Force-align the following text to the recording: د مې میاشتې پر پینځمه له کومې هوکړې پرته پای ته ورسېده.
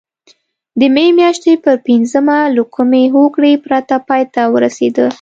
د 0.79 0.81
مې 0.95 1.05
میاشتې 1.19 1.53
پر 1.63 1.75
پینځمه 1.87 2.37
له 2.55 2.63
کومې 2.75 3.03
هوکړې 3.15 3.53
پرته 3.65 3.95
پای 4.07 4.23
ته 4.33 4.41
ورسېده. 4.53 5.07